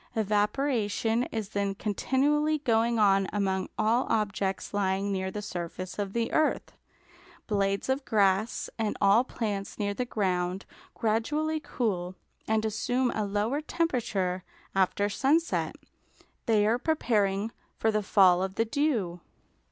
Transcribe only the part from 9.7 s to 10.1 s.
near the